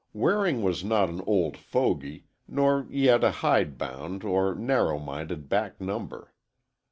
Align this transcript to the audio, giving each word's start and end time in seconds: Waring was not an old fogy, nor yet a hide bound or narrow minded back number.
Waring 0.13 0.63
was 0.63 0.83
not 0.83 1.09
an 1.09 1.21
old 1.27 1.55
fogy, 1.57 2.25
nor 2.47 2.87
yet 2.89 3.23
a 3.23 3.29
hide 3.29 3.77
bound 3.77 4.23
or 4.23 4.55
narrow 4.55 4.97
minded 4.97 5.47
back 5.47 5.79
number. 5.79 6.33